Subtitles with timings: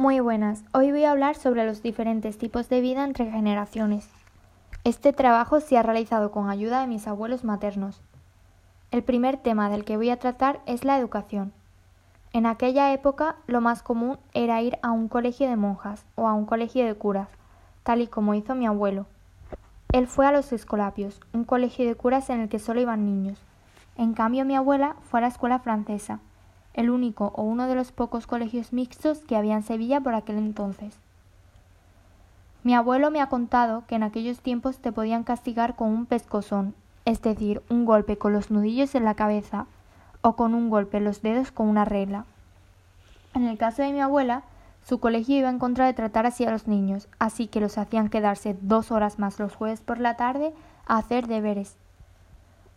[0.00, 4.08] Muy buenas, hoy voy a hablar sobre los diferentes tipos de vida entre generaciones.
[4.82, 8.00] Este trabajo se ha realizado con ayuda de mis abuelos maternos.
[8.92, 11.52] El primer tema del que voy a tratar es la educación.
[12.32, 16.32] En aquella época lo más común era ir a un colegio de monjas o a
[16.32, 17.28] un colegio de curas,
[17.82, 19.04] tal y como hizo mi abuelo.
[19.92, 23.38] Él fue a los Escolapios, un colegio de curas en el que solo iban niños.
[23.98, 26.20] En cambio mi abuela fue a la escuela francesa,
[26.74, 30.38] el único o uno de los pocos colegios mixtos que había en Sevilla por aquel
[30.38, 30.98] entonces.
[32.62, 36.74] Mi abuelo me ha contado que en aquellos tiempos te podían castigar con un pescozón,
[37.04, 39.66] es decir, un golpe con los nudillos en la cabeza,
[40.22, 42.26] o con un golpe en los dedos con una regla.
[43.34, 44.42] En el caso de mi abuela,
[44.82, 48.08] su colegio iba en contra de tratar así a los niños, así que los hacían
[48.08, 50.52] quedarse dos horas más los jueves por la tarde
[50.86, 51.76] a hacer deberes.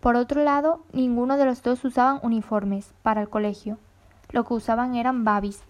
[0.00, 3.78] Por otro lado, ninguno de los dos usaban uniformes para el colegio.
[4.30, 5.62] Lo que usaban eran babis.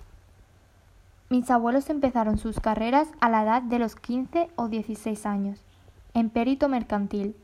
[1.29, 5.61] Mis abuelos empezaron sus carreras a la edad de los 15 o 16 años,
[6.15, 7.35] en perito mercantil,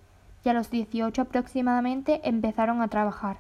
[0.45, 3.39] y a los 18 aproximadamente empezaron a trabajar.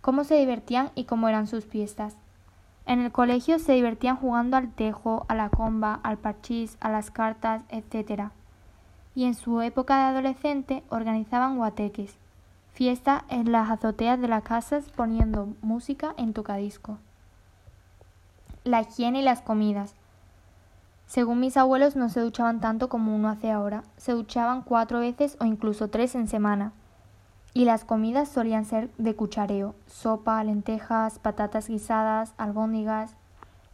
[0.00, 2.16] Cómo se divertían y cómo eran sus fiestas.
[2.86, 7.10] En el colegio se divertían jugando al tejo, a la comba, al parchís, a las
[7.10, 8.30] cartas, etc.
[9.18, 12.16] Y en su época de adolescente organizaban guateques,
[12.72, 16.98] fiesta en las azoteas de las casas poniendo música en tocadisco.
[18.62, 19.96] La higiene y las comidas.
[21.08, 25.36] Según mis abuelos no se duchaban tanto como uno hace ahora, se duchaban cuatro veces
[25.40, 26.70] o incluso tres en semana.
[27.54, 33.16] Y las comidas solían ser de cuchareo, sopa, lentejas, patatas guisadas, albóndigas,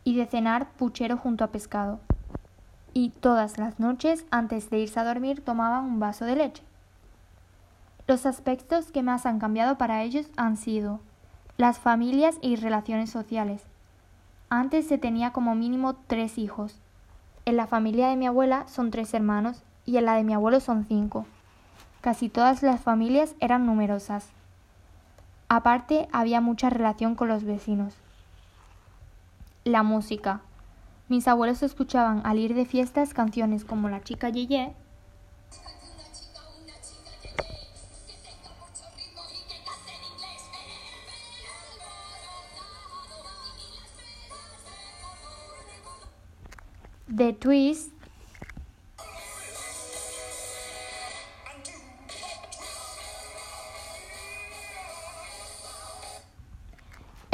[0.05, 2.01] y de cenar puchero junto a pescado.
[2.95, 6.63] Y todas las noches, antes de irse a dormir, tomaban un vaso de leche.
[8.07, 11.01] Los aspectos que más han cambiado para ellos han sido
[11.57, 13.63] las familias y relaciones sociales.
[14.49, 16.77] Antes se tenía como mínimo tres hijos.
[17.45, 20.61] En la familia de mi abuela son tres hermanos y en la de mi abuelo
[20.61, 21.27] son cinco.
[22.01, 24.29] Casi todas las familias eran numerosas.
[25.49, 27.95] Aparte había mucha relación con los vecinos.
[29.65, 30.41] La música.
[31.09, 34.75] Mis abuelos escuchaban al ir de fiestas canciones como La chica Yeye
[47.15, 47.95] The Twist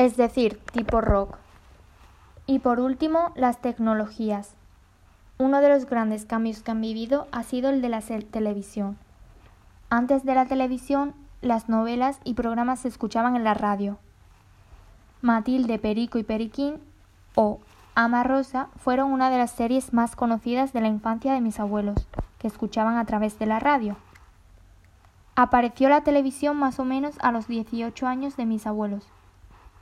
[0.00, 1.36] es decir, tipo rock.
[2.50, 4.56] Y por último, las tecnologías.
[5.38, 8.98] Uno de los grandes cambios que han vivido ha sido el de la televisión.
[9.88, 13.98] Antes de la televisión, las novelas y programas se escuchaban en la radio.
[15.22, 16.80] Matilde, Perico y Periquín
[17.36, 17.60] o
[17.94, 22.08] Ama Rosa fueron una de las series más conocidas de la infancia de mis abuelos,
[22.40, 23.96] que escuchaban a través de la radio.
[25.36, 29.06] Apareció la televisión más o menos a los 18 años de mis abuelos.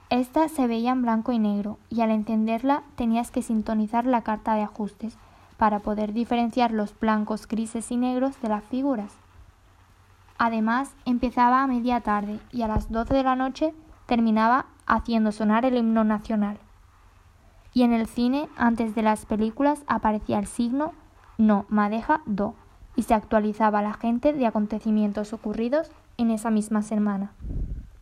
[0.09, 4.55] Esta se veía en blanco y negro, y al encenderla tenías que sintonizar la carta
[4.55, 5.17] de ajustes
[5.57, 9.13] para poder diferenciar los blancos, grises y negros de las figuras.
[10.37, 13.73] Además, empezaba a media tarde y a las 12 de la noche
[14.05, 16.57] terminaba haciendo sonar el himno nacional
[17.73, 20.93] y en el cine, antes de las películas, aparecía el signo
[21.37, 22.55] no, madeja, do,
[22.95, 27.31] y se actualizaba la gente de acontecimientos ocurridos en esa misma semana.